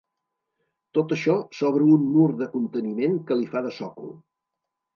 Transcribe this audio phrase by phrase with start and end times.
[0.97, 4.13] Tot això sobre un mur de conteniment que li fa de sòcol.